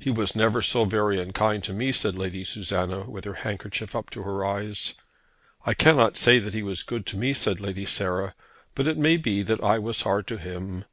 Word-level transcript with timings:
"He 0.00 0.10
was 0.10 0.34
never 0.34 0.62
so 0.62 0.84
very 0.84 1.20
unkind 1.20 1.62
to 1.62 1.72
me," 1.72 1.92
said 1.92 2.16
Lady 2.18 2.44
Susanna, 2.44 3.08
with 3.08 3.24
her 3.24 3.34
handkerchief 3.46 3.94
up 3.94 4.10
to 4.10 4.24
her 4.24 4.44
eyes. 4.44 4.94
"I 5.64 5.74
cannot 5.74 6.16
say 6.16 6.40
that 6.40 6.54
he 6.54 6.62
was 6.64 6.82
good 6.82 7.06
to 7.06 7.16
me," 7.16 7.34
said 7.34 7.60
Lady 7.60 7.86
Sarah, 7.86 8.34
"but 8.74 8.88
it 8.88 8.98
may 8.98 9.16
be 9.16 9.44
that 9.44 9.62
I 9.62 9.78
was 9.78 10.00
hard 10.00 10.26
to 10.26 10.38
him. 10.38 10.86